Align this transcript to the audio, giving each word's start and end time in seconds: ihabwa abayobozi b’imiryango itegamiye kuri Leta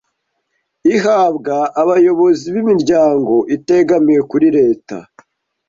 ihabwa 0.95 1.55
abayobozi 1.81 2.45
b’imiryango 2.53 3.35
itegamiye 3.57 4.21
kuri 4.31 4.47
Leta 4.57 4.97